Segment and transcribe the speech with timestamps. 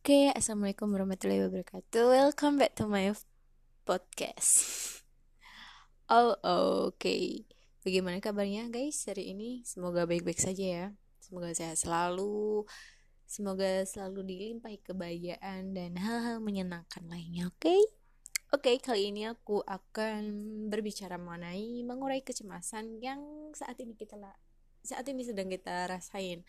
[0.00, 2.08] Oke, okay, assalamualaikum warahmatullahi wabarakatuh.
[2.08, 3.12] Welcome back to my
[3.84, 4.48] podcast.
[6.08, 6.96] Oh, oke.
[6.96, 7.44] Okay.
[7.84, 8.96] Bagaimana kabarnya, guys?
[9.04, 10.86] Hari ini semoga baik-baik saja ya.
[11.20, 12.64] Semoga sehat selalu.
[13.28, 17.52] Semoga selalu dilimpahi kebahagiaan dan hal-hal menyenangkan lainnya.
[17.52, 17.68] Oke?
[17.68, 17.80] Okay?
[18.56, 20.24] Oke, okay, kali ini aku akan
[20.72, 23.20] berbicara mengenai mengurai kecemasan yang
[23.52, 24.16] saat ini kita
[24.80, 26.40] saat ini sedang kita rasain.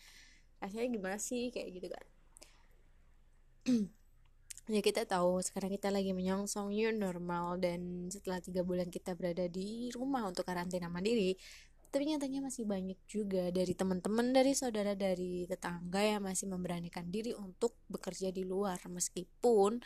[0.56, 2.21] Rasanya gimana sih kayak gitu kan?
[4.74, 9.46] Ya kita tahu sekarang kita lagi menyongsong new normal dan setelah tiga bulan kita berada
[9.50, 11.34] di rumah untuk karantina mandiri
[11.92, 17.36] tapi nyatanya masih banyak juga dari teman-teman dari saudara dari tetangga yang masih memberanikan diri
[17.36, 18.80] untuk bekerja di luar.
[18.88, 19.76] Meskipun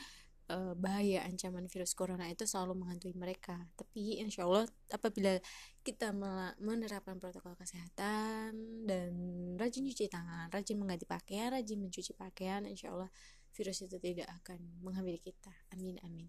[0.55, 3.59] uh, bahaya ancaman virus corona itu selalu menghantui mereka.
[3.75, 5.35] Tapi insya Allah apabila
[5.83, 6.15] kita
[6.63, 8.55] menerapkan protokol kesehatan
[8.87, 9.11] dan
[9.59, 13.11] rajin cuci tangan rajin mengganti pakaian rajin mencuci pakaian insya Allah
[13.57, 15.53] virus itu tidak akan menghampiri kita.
[15.73, 16.29] Amin amin.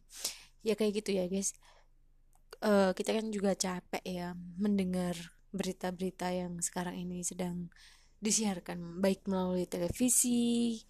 [0.63, 1.51] Ya kayak gitu ya guys.
[2.63, 5.13] Uh, kita kan juga capek ya mendengar
[5.51, 7.67] berita-berita yang sekarang ini sedang
[8.17, 10.81] disiarkan baik melalui televisi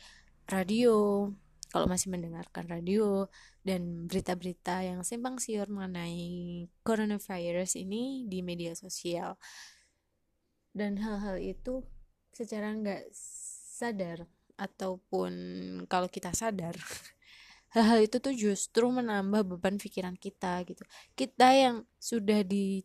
[0.48, 1.28] radio
[1.68, 3.28] kalau masih mendengarkan radio
[3.68, 9.36] dan berita-berita yang simpang siur mengenai coronavirus ini di media sosial.
[10.72, 11.84] Dan hal-hal itu
[12.32, 15.34] secara nggak sadar ataupun
[15.86, 16.74] kalau kita sadar
[17.74, 20.84] hal-hal itu tuh justru menambah beban pikiran kita gitu.
[21.14, 22.82] Kita yang sudah di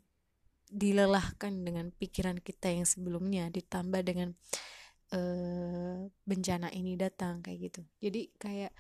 [0.73, 4.33] dilelahkan dengan pikiran kita yang sebelumnya ditambah dengan
[5.13, 7.83] uh, bencana ini datang kayak gitu.
[8.01, 8.73] Jadi kayak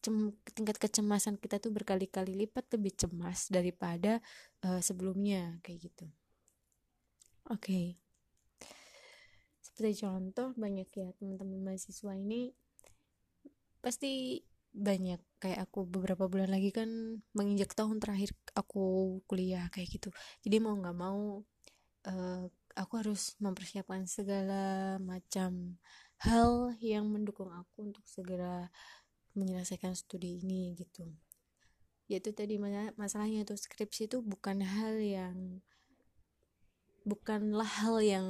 [0.00, 4.22] cem tingkat kecemasan kita tuh berkali-kali lipat lebih cemas daripada
[4.64, 6.06] uh, sebelumnya kayak gitu.
[7.50, 7.99] Oke
[9.70, 12.50] seperti contoh banyak ya teman-teman mahasiswa ini
[13.80, 20.14] pasti banyak kayak aku beberapa bulan lagi kan menginjak tahun terakhir aku kuliah kayak gitu.
[20.46, 21.42] Jadi mau nggak mau
[22.06, 22.44] uh,
[22.78, 25.80] aku harus mempersiapkan segala macam
[26.22, 28.70] hal yang mendukung aku untuk segera
[29.34, 31.10] menyelesaikan studi ini gitu.
[32.06, 32.58] Yaitu tadi
[32.94, 35.62] masalahnya itu skripsi itu bukan hal yang
[37.06, 38.28] bukanlah hal yang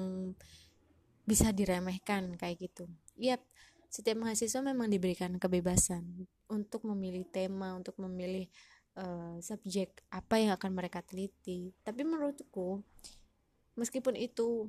[1.30, 2.90] bisa diremehkan kayak gitu.
[3.14, 3.38] Iya,
[3.86, 8.50] setiap mahasiswa memang diberikan kebebasan untuk memilih tema, untuk memilih
[8.98, 11.70] uh, subjek apa yang akan mereka teliti.
[11.86, 12.82] Tapi menurutku,
[13.78, 14.66] meskipun itu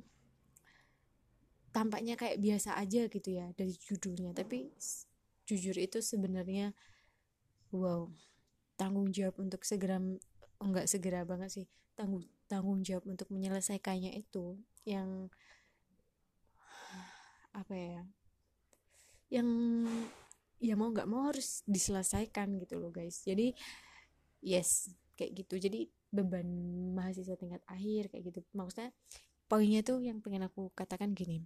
[1.73, 4.69] tampaknya kayak biasa aja gitu ya dari judulnya, tapi
[5.49, 6.77] jujur itu sebenarnya
[7.73, 8.07] wow
[8.77, 9.99] tanggung jawab untuk segera
[10.61, 11.65] enggak segera banget sih
[11.97, 14.55] tanggung tanggung jawab untuk menyelesaikannya itu
[14.87, 15.27] yang
[17.51, 18.01] apa ya
[19.31, 19.47] yang
[20.61, 23.23] ya mau nggak mau harus diselesaikan gitu loh guys.
[23.25, 23.55] Jadi
[24.43, 25.57] yes kayak gitu.
[25.57, 26.45] Jadi beban
[26.93, 28.39] mahasiswa tingkat akhir kayak gitu.
[28.53, 28.91] Maksudnya
[29.47, 31.41] poinnya tuh yang pengen aku katakan gini.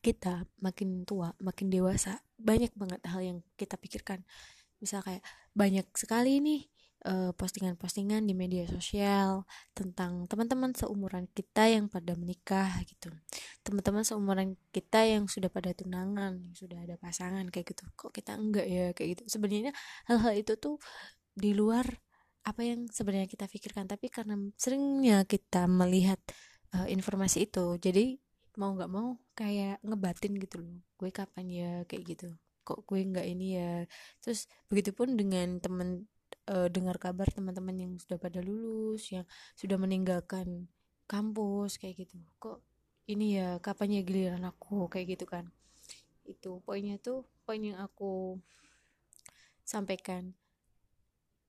[0.00, 4.24] Kita makin tua makin dewasa banyak banget hal yang kita pikirkan.
[4.78, 5.22] Misal kayak
[5.52, 6.73] banyak sekali nih
[7.36, 9.44] postingan-postingan di media sosial
[9.76, 13.12] tentang teman-teman seumuran kita yang pada menikah gitu.
[13.60, 17.84] Teman-teman seumuran kita yang sudah pada tunangan yang sudah ada pasangan kayak gitu.
[17.92, 19.22] Kok kita enggak ya kayak gitu.
[19.36, 19.76] Sebenarnya
[20.08, 20.80] hal-hal itu tuh
[21.36, 21.84] di luar
[22.48, 23.84] apa yang sebenarnya kita pikirkan.
[23.84, 26.20] Tapi karena seringnya kita melihat
[26.72, 28.16] uh, informasi itu jadi
[28.56, 30.80] mau nggak mau kayak ngebatin gitu loh.
[30.96, 32.28] Gue kapan ya kayak gitu.
[32.64, 33.84] Kok gue nggak ini ya?
[34.24, 36.08] Terus begitupun dengan temen
[36.48, 39.24] uh, dengar kabar teman-teman yang sudah pada lulus yang
[39.56, 40.68] sudah meninggalkan
[41.08, 42.20] kampus kayak gitu.
[42.40, 42.60] Kok
[43.08, 45.48] ini ya kapan ya giliran aku kayak gitu kan.
[46.24, 48.40] Itu poinnya tuh poin yang aku
[49.64, 50.32] sampaikan.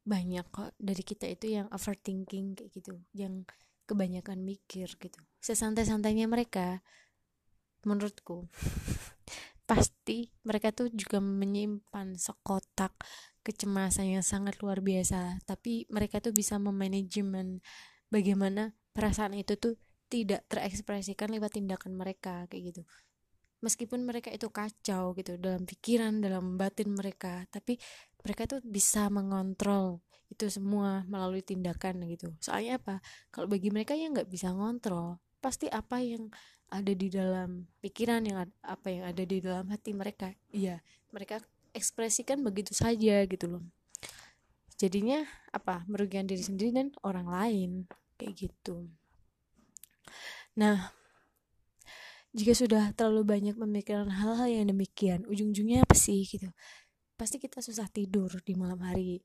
[0.05, 2.93] Banyak kok dari kita itu yang overthinking kayak gitu.
[3.15, 3.49] Yang
[3.85, 5.19] kebanyakan mikir gitu.
[5.41, 6.81] Sesantai-santainya mereka
[7.85, 8.49] menurutku
[9.69, 12.97] pasti mereka tuh juga menyimpan sekotak
[13.45, 15.37] kecemasan yang sangat luar biasa.
[15.45, 17.61] Tapi mereka tuh bisa memanajemen
[18.09, 19.77] bagaimana perasaan itu tuh
[20.09, 22.81] tidak terekspresikan lewat tindakan mereka kayak gitu.
[23.61, 27.81] Meskipun mereka itu kacau gitu dalam pikiran dalam batin mereka tapi
[28.21, 32.33] mereka tuh bisa mengontrol itu semua melalui tindakan gitu.
[32.41, 33.01] Soalnya apa?
[33.29, 35.21] Kalau bagi mereka yang nggak bisa ngontrol.
[35.41, 36.33] Pasti apa yang
[36.73, 40.33] ada di dalam pikiran yang apa yang ada di dalam hati mereka?
[40.49, 40.81] Iya
[41.15, 41.39] mereka
[41.75, 43.63] ekspresikan begitu saja gitu loh.
[44.79, 45.83] Jadinya apa?
[45.91, 47.71] Merugikan diri sendiri dan orang lain.
[48.15, 48.87] Kayak gitu.
[50.55, 50.95] Nah
[52.35, 56.51] jika sudah terlalu banyak memikirkan hal-hal yang demikian ujung-ujungnya apa sih gitu?
[57.15, 59.23] Pasti kita susah tidur di malam hari.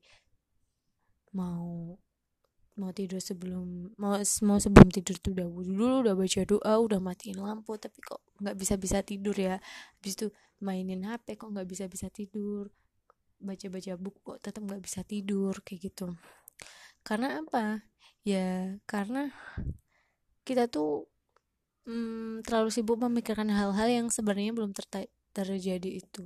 [1.35, 1.95] Mau
[2.79, 4.15] mau tidur sebelum mau
[4.47, 8.23] mau sebelum tidur tuh udah wudhu dulu udah baca doa udah matiin lampu tapi kok
[8.39, 9.59] nggak bisa bisa tidur ya.
[9.99, 10.27] Habis itu
[10.63, 12.71] mainin hp kok nggak bisa bisa tidur.
[13.41, 16.15] Baca baca buku kok tetap nggak bisa tidur kayak gitu.
[17.03, 17.83] Karena apa?
[18.23, 19.33] Ya karena
[20.47, 21.11] kita tuh
[21.89, 26.23] hmm, terlalu sibuk memikirkan hal-hal yang sebenarnya belum ter terjadi itu.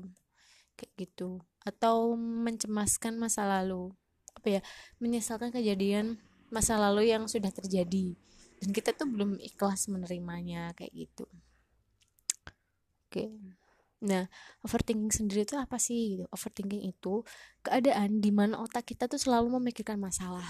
[0.78, 1.42] Kayak gitu.
[1.66, 3.90] Atau mencemaskan masa lalu.
[4.36, 4.62] Apa ya?
[5.00, 6.20] Menyesalkan kejadian
[6.54, 8.14] masa lalu yang sudah terjadi.
[8.62, 11.26] Dan kita tuh belum ikhlas menerimanya kayak gitu.
[13.08, 13.32] Oke.
[14.06, 14.28] Nah
[14.62, 16.26] overthinking sendiri itu apa sih gitu?
[16.32, 17.24] Overthinking itu
[17.66, 20.46] keadaan di mana otak kita tuh selalu memikirkan masalah.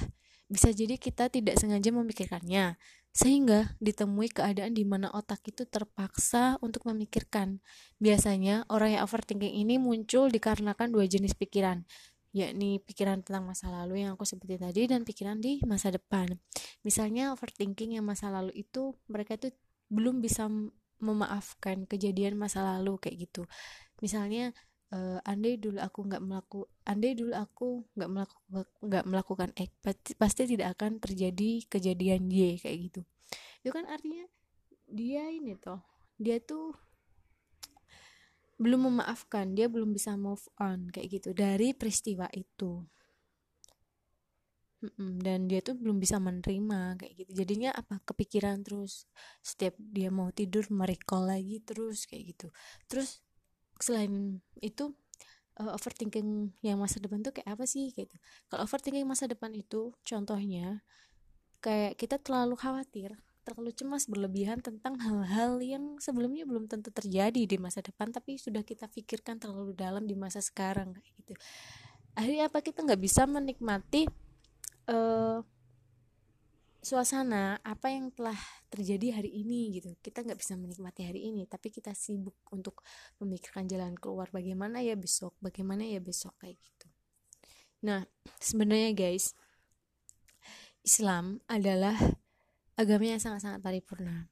[0.45, 2.77] Bisa jadi kita tidak sengaja memikirkannya
[3.15, 7.63] sehingga ditemui keadaan di mana otak itu terpaksa untuk memikirkan.
[7.97, 11.87] Biasanya orang yang overthinking ini muncul dikarenakan dua jenis pikiran,
[12.35, 16.35] yakni pikiran tentang masa lalu yang aku sebutin tadi dan pikiran di masa depan.
[16.83, 19.55] Misalnya overthinking yang masa lalu itu mereka itu
[19.87, 20.51] belum bisa
[20.99, 23.47] memaafkan kejadian masa lalu kayak gitu.
[24.03, 24.51] Misalnya
[24.91, 30.11] uh, andai dulu aku nggak melaku andai dulu aku nggak melakukan nggak melakukan X pasti,
[30.15, 33.01] pasti tidak akan terjadi kejadian Y kayak gitu
[33.65, 34.25] itu kan artinya
[34.85, 35.81] dia ini toh
[36.21, 36.75] dia tuh
[38.55, 42.87] belum memaafkan dia belum bisa move on kayak gitu dari peristiwa itu.
[45.19, 47.31] Dan dia tuh belum bisa menerima kayak gitu.
[47.41, 47.99] Jadinya apa?
[48.05, 49.09] Kepikiran terus
[49.41, 52.47] setiap dia mau tidur merecall lagi terus kayak gitu.
[52.85, 53.25] Terus
[53.81, 54.93] selain itu
[55.59, 58.15] uh, overthinking yang masa depan tuh kayak apa sih gitu.
[58.47, 60.85] Kalau overthinking masa depan itu contohnya
[61.63, 67.57] kayak kita terlalu khawatir terlalu cemas berlebihan tentang hal-hal yang sebelumnya belum tentu terjadi di
[67.61, 71.33] masa depan tapi sudah kita pikirkan terlalu dalam di masa sekarang kayak gitu.
[72.17, 72.65] Akhirnya apa?
[72.65, 74.09] Kita nggak bisa menikmati
[74.89, 75.45] uh,
[76.81, 78.37] suasana apa yang telah
[78.73, 79.93] terjadi hari ini gitu.
[80.01, 82.81] Kita nggak bisa menikmati hari ini tapi kita sibuk untuk
[83.21, 86.89] memikirkan jalan keluar bagaimana ya besok bagaimana ya besok kayak gitu.
[87.85, 88.09] Nah
[88.41, 89.37] sebenarnya guys
[90.85, 91.97] Islam adalah
[92.75, 94.27] agama yang sangat-sangat paripurna.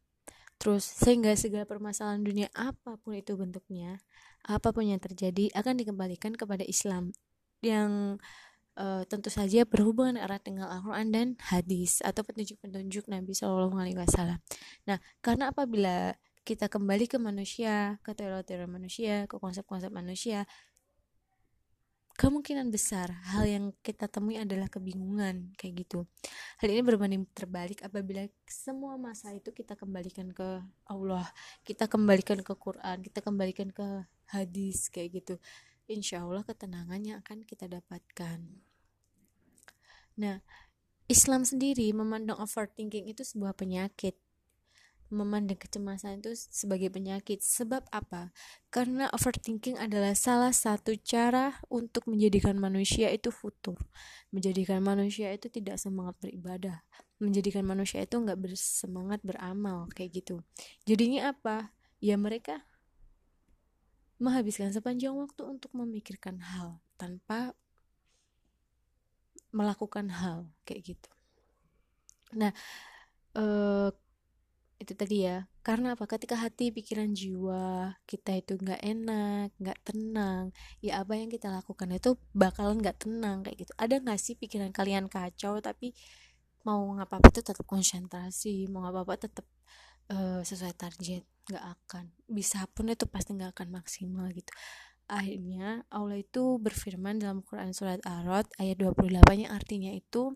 [0.59, 3.99] Terus sehingga segala permasalahan dunia apa pun itu bentuknya,
[4.47, 7.11] apa pun yang terjadi akan dikembalikan kepada Islam
[7.63, 8.19] yang
[8.79, 14.39] uh, tentu saja berhubungan erat dengan Al-Quran dan hadis atau petunjuk-petunjuk Nabi Shallallahu Alaihi Wasallam.
[14.87, 20.43] Nah, karena apabila kita kembali ke manusia, ke teori-teori manusia, ke konsep-konsep manusia,
[22.13, 26.05] kemungkinan besar hal yang kita temui adalah kebingungan kayak gitu.
[26.61, 31.25] Hal ini berbanding terbalik apabila semua masa itu kita kembalikan ke Allah,
[31.65, 35.35] kita kembalikan ke Quran, kita kembalikan ke hadis kayak gitu.
[35.89, 38.39] Insya Allah ketenangan yang akan kita dapatkan.
[40.21, 40.39] Nah,
[41.11, 44.15] Islam sendiri memandang overthinking itu sebuah penyakit
[45.13, 47.45] memandang kecemasan itu sebagai penyakit.
[47.45, 48.33] Sebab apa?
[48.73, 53.77] Karena overthinking adalah salah satu cara untuk menjadikan manusia itu futur.
[54.33, 56.81] Menjadikan manusia itu tidak semangat beribadah.
[57.21, 60.41] Menjadikan manusia itu nggak bersemangat beramal kayak gitu.
[60.89, 61.71] Jadinya apa?
[62.01, 62.65] Ya mereka
[64.17, 67.53] menghabiskan sepanjang waktu untuk memikirkan hal tanpa
[69.53, 71.09] melakukan hal kayak gitu.
[72.33, 72.51] Nah,
[73.37, 73.89] eh,
[74.83, 76.03] itu tadi ya karena apa?
[76.05, 80.51] Ketika hati pikiran jiwa kita itu nggak enak nggak tenang
[80.83, 83.73] ya apa yang kita lakukan itu bakalan nggak tenang kayak gitu.
[83.79, 85.95] Ada nggak sih pikiran kalian kacau tapi
[86.67, 89.47] mau ngapa apa itu tetap konsentrasi mau ngapa apa tetap
[90.11, 92.11] uh, sesuai target nggak akan.
[92.27, 94.51] Bisa pun itu pasti nggak akan maksimal gitu.
[95.07, 100.35] Akhirnya Allah itu berfirman dalam Quran surat Ar-Rod ayat 28 yang artinya itu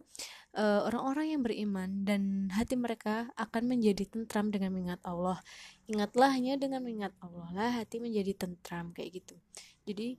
[0.58, 5.38] orang-orang uh, yang beriman dan hati mereka akan menjadi tentram dengan mengingat Allah.
[5.86, 9.38] Ingatlah hanya dengan mengingat Allah lah hati menjadi tentram kayak gitu.
[9.86, 10.18] Jadi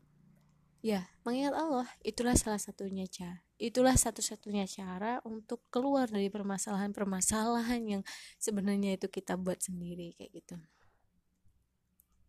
[0.78, 3.42] ya, mengingat Allah itulah salah satunya cara.
[3.58, 8.02] Itulah satu-satunya cara untuk keluar dari permasalahan-permasalahan yang
[8.38, 10.56] sebenarnya itu kita buat sendiri kayak gitu.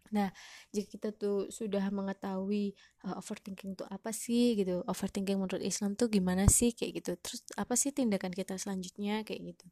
[0.09, 0.33] Nah,
[0.73, 2.73] jika kita tuh sudah mengetahui
[3.05, 7.11] uh, overthinking itu apa sih gitu, overthinking menurut Islam tuh gimana sih kayak gitu.
[7.21, 9.65] Terus apa sih tindakan kita selanjutnya kayak gitu.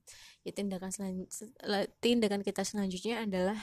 [0.45, 1.25] Ya tindakan selan
[2.03, 3.59] tindakan kita selanjutnya adalah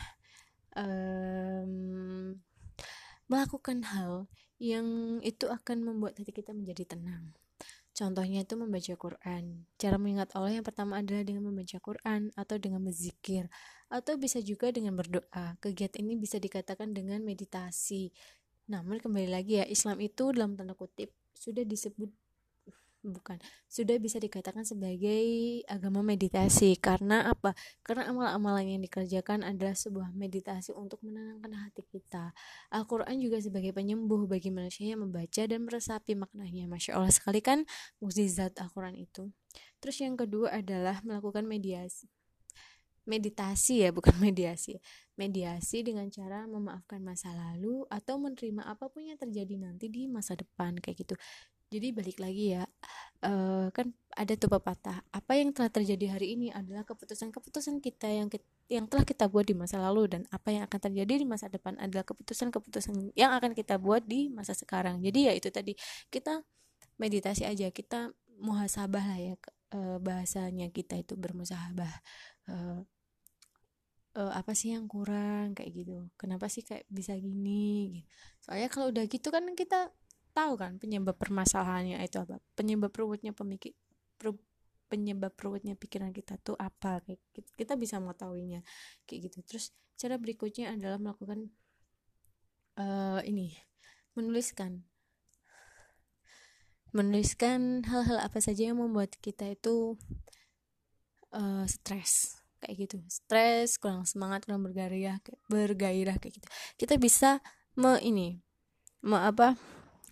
[0.76, 2.35] um,
[3.31, 4.28] melakukan hal
[4.59, 7.35] yang itu akan membuat hati kita menjadi tenang.
[7.94, 9.70] Contohnya itu membaca Quran.
[9.78, 13.46] Cara mengingat Allah yang pertama adalah dengan membaca Quran atau dengan berzikir
[13.86, 15.54] atau bisa juga dengan berdoa.
[15.62, 18.10] Kegiatan ini bisa dikatakan dengan meditasi.
[18.64, 22.08] namun kembali lagi ya Islam itu dalam tanda kutip sudah disebut
[23.04, 23.37] bukan.
[23.68, 26.75] Sudah bisa dikatakan sebagai agama meditasi.
[26.80, 27.52] Karena apa?
[27.84, 32.32] Karena amal-amalan yang dikerjakan adalah sebuah meditasi untuk menenangkan hati kita.
[32.73, 36.64] Al-Quran juga sebagai penyembuh bagi manusia yang membaca dan meresapi maknanya.
[36.66, 37.68] Masya Allah sekali kan
[38.00, 39.28] mukjizat Al-Quran itu.
[39.78, 42.08] Terus yang kedua adalah melakukan mediasi
[43.04, 44.80] meditasi ya bukan mediasi.
[45.14, 50.34] Mediasi dengan cara memaafkan masa lalu atau menerima apa pun yang terjadi nanti di masa
[50.34, 51.14] depan kayak gitu
[51.75, 52.64] jadi balik lagi ya
[53.26, 58.28] uh, kan ada tuh pepatah apa yang telah terjadi hari ini adalah keputusan-keputusan kita yang
[58.31, 61.50] kita, yang telah kita buat di masa lalu dan apa yang akan terjadi di masa
[61.50, 65.02] depan adalah keputusan-keputusan yang akan kita buat di masa sekarang.
[65.02, 65.75] Jadi ya itu tadi
[66.12, 66.47] kita
[67.00, 69.35] meditasi aja kita muhasabah lah ya
[69.75, 71.90] uh, bahasanya kita itu bermusahabah
[72.54, 72.81] uh,
[74.14, 75.59] uh, apa sih yang kurang?
[75.59, 77.99] Kayak gitu kenapa sih kayak bisa gini?
[77.99, 78.07] Gitu.
[78.47, 79.90] soalnya kalau udah gitu kan kita
[80.34, 82.42] tahu kan penyebab permasalahannya itu apa?
[82.58, 83.72] Penyebab ruwetnya pemikir
[84.90, 87.00] penyebab ruwetnya pikiran kita tuh apa?
[87.06, 87.22] Kayak
[87.54, 88.60] kita bisa mengetahuinya
[89.06, 89.38] kayak gitu.
[89.46, 91.54] Terus cara berikutnya adalah melakukan
[92.78, 93.54] uh, ini
[94.18, 94.82] menuliskan.
[96.94, 99.98] Menuliskan hal-hal apa saja yang membuat kita itu
[101.34, 102.98] uh, stres kayak gitu.
[103.10, 105.18] Stres kurang semangat kurang bergairah
[105.50, 106.48] bergairah kayak gitu.
[106.78, 107.42] Kita bisa
[107.74, 108.38] me ini
[109.02, 109.58] me apa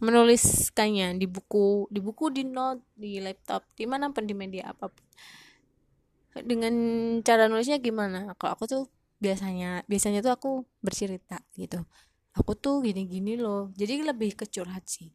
[0.03, 4.91] menuliskannya di buku di buku di note di laptop di mana pun di media apa
[4.91, 5.07] pun.
[6.43, 6.75] Dengan
[7.23, 8.35] cara nulisnya gimana?
[8.35, 8.83] Kalau aku tuh
[9.23, 10.51] biasanya biasanya tuh aku
[10.83, 11.79] bercerita gitu.
[12.35, 13.71] Aku tuh gini-gini loh.
[13.79, 15.15] Jadi lebih kecurhat sih.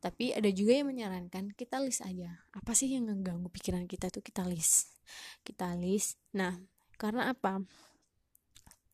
[0.00, 2.42] Tapi ada juga yang menyarankan kita list aja.
[2.56, 4.96] Apa sih yang mengganggu pikiran kita tuh kita list.
[5.44, 6.16] Kita list.
[6.32, 6.56] Nah
[6.96, 7.60] karena apa?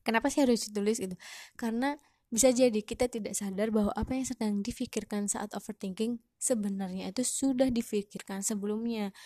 [0.02, 1.14] Kenapa sih harus ditulis gitu?
[1.54, 1.94] Karena
[2.28, 7.72] bisa jadi kita tidak sadar bahwa apa yang sedang difikirkan saat overthinking sebenarnya itu sudah
[7.72, 9.16] difikirkan sebelumnya.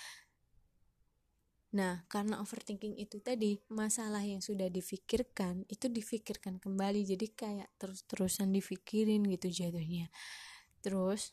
[1.73, 7.00] Nah, karena overthinking itu tadi, masalah yang sudah difikirkan itu difikirkan kembali.
[7.02, 10.12] Jadi kayak terus-terusan difikirin gitu jatuhnya.
[10.85, 11.32] Terus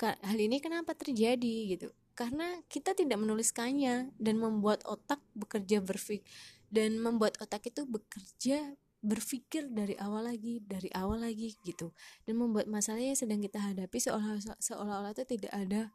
[0.00, 1.88] hal ini kenapa terjadi gitu?
[2.16, 6.24] Karena kita tidak menuliskannya dan membuat otak bekerja berfik
[6.72, 8.74] dan membuat otak itu bekerja
[9.04, 11.92] berpikir dari awal lagi dari awal lagi gitu.
[12.24, 15.92] Dan membuat masalah yang sedang kita hadapi seolah seolah-olah itu tidak ada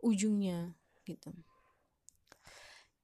[0.00, 0.72] ujungnya
[1.04, 1.36] gitu.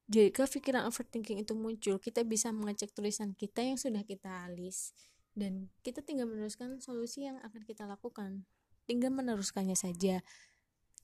[0.09, 1.97] Jika pikiran overthinking itu muncul.
[2.01, 4.97] Kita bisa mengecek tulisan kita yang sudah kita list
[5.33, 8.45] dan kita tinggal meneruskan solusi yang akan kita lakukan.
[8.85, 10.21] Tinggal meneruskannya saja.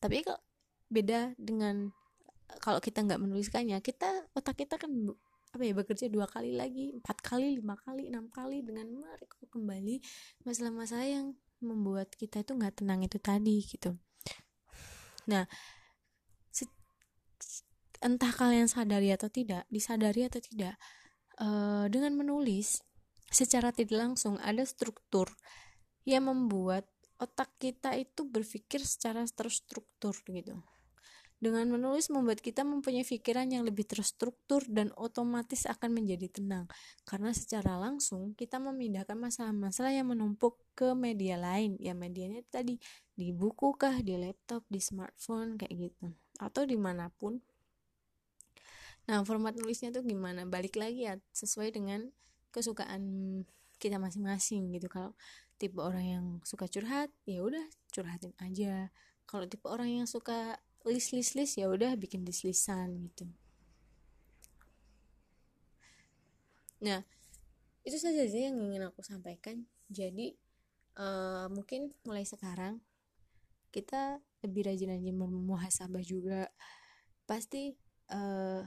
[0.00, 0.40] Tapi kalau
[0.88, 1.92] beda dengan
[2.64, 4.88] kalau kita nggak menuliskannya kita otak kita kan
[5.48, 10.00] apa ya bekerja dua kali lagi empat kali lima kali enam kali dengan merekrut kembali.
[10.44, 11.26] Masalah-masalah yang
[11.64, 13.96] membuat kita itu nggak tenang itu tadi gitu.
[15.28, 15.44] Nah
[17.98, 20.78] entah kalian sadari atau tidak disadari atau tidak
[21.42, 22.78] uh, dengan menulis
[23.28, 25.28] secara tidak langsung ada struktur
[26.06, 26.86] yang membuat
[27.18, 30.62] otak kita itu berpikir secara terstruktur gitu
[31.38, 36.66] dengan menulis membuat kita mempunyai pikiran yang lebih terstruktur dan otomatis akan menjadi tenang.
[37.06, 41.78] Karena secara langsung kita memindahkan masalah-masalah yang menumpuk ke media lain.
[41.78, 42.82] Ya medianya tadi
[43.14, 46.10] di buku kah, di laptop, di smartphone kayak gitu.
[46.42, 47.38] Atau di mana pun.
[49.06, 50.42] Nah format nulisnya tuh gimana?
[50.42, 52.10] Balik lagi ya sesuai dengan
[52.50, 53.02] kesukaan
[53.78, 54.90] kita masing-masing gitu.
[54.90, 55.14] Kalau
[55.54, 57.62] tipe orang yang suka curhat, ya udah
[57.94, 58.90] curhatin aja.
[59.24, 63.24] Kalau tipe orang yang suka list list list ya udah bikin list gitu.
[66.82, 67.04] Nah
[67.84, 69.64] itu saja sih yang ingin aku sampaikan.
[69.88, 70.36] Jadi
[71.00, 72.80] uh, mungkin mulai sekarang
[73.72, 76.48] kita lebih rajin aja memuhasabah juga.
[77.28, 77.76] Pasti
[78.12, 78.64] uh,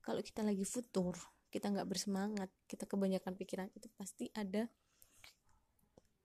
[0.00, 1.16] kalau kita lagi futur
[1.50, 4.68] kita nggak bersemangat kita kebanyakan pikiran itu pasti ada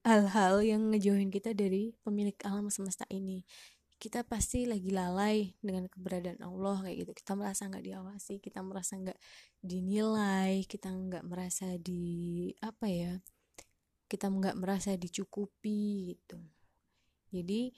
[0.03, 3.45] hal-hal yang ngejauhin kita dari pemilik alam semesta ini
[4.01, 7.11] kita pasti lagi lalai dengan keberadaan Allah kayak gitu.
[7.21, 9.19] Kita merasa nggak diawasi kita merasa nggak
[9.61, 13.13] dinilai kita nggak merasa di apa ya
[14.09, 16.41] kita nggak merasa dicukupi gitu.
[17.29, 17.69] Jadi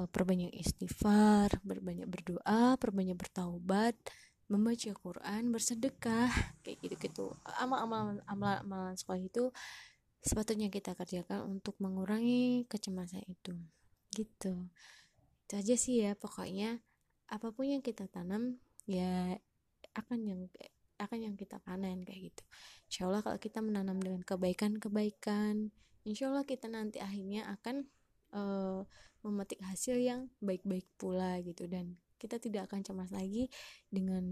[0.00, 4.00] uh, perbanyak istighfar berbanyak berdoa perbanyak bertaubat
[4.48, 6.32] membaca Quran bersedekah
[6.64, 7.26] kayak gitu gitu
[7.60, 9.52] amal-amal amal-amalan sekolah itu
[10.24, 13.52] sepatutnya kita kerjakan untuk mengurangi kecemasan itu.
[14.16, 14.72] Gitu
[15.46, 16.82] itu aja sih ya pokoknya
[17.30, 18.58] apa pun yang kita tanam
[18.90, 19.38] ya
[19.94, 20.40] akan yang
[20.98, 22.42] akan yang kita panen kayak gitu.
[22.90, 25.70] Insya Allah kalau kita menanam dengan kebaikan-kebaikan
[26.06, 27.86] insya Allah kita nanti akhirnya akan
[28.34, 28.82] uh,
[29.26, 31.70] memetik hasil yang baik-baik pula gitu.
[31.70, 33.46] Dan kita tidak akan cemas lagi
[33.86, 34.24] dengan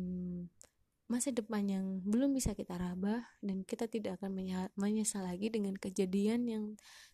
[1.04, 4.40] masa depan yang belum bisa kita raba dan kita tidak akan
[4.72, 6.64] menyesal lagi dengan kejadian yang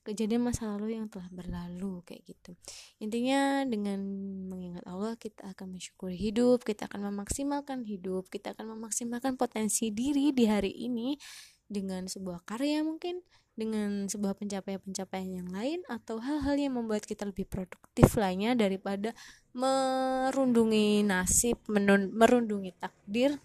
[0.06, 2.54] kejadian masa lalu yang telah berlalu kayak gitu.
[3.02, 3.98] Intinya dengan
[4.46, 10.30] mengingat Allah kita akan mensyukuri hidup kita akan memaksimalkan hidup kita akan memaksimalkan potensi diri
[10.30, 11.18] di hari ini
[11.66, 13.22] dengan sebuah karya mungkin
[13.58, 19.12] dengan sebuah pencapaian-pencapaian yang lain atau hal-hal yang membuat kita lebih produktif lainnya daripada
[19.52, 23.36] merundungi nasib, merundungi takdir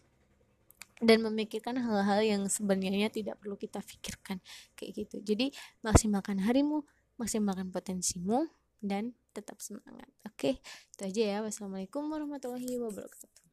[1.03, 4.39] dan memikirkan hal-hal yang sebenarnya tidak perlu kita pikirkan
[4.79, 5.19] kayak gitu.
[5.23, 5.51] Jadi
[5.83, 8.47] maksimalkan harimu maksimalkan potensimu
[8.83, 10.07] dan tetap semangat.
[10.27, 10.59] Oke
[10.95, 11.37] itu aja ya.
[11.43, 13.44] Wassalamualaikum warahmatullahi wabarakatuh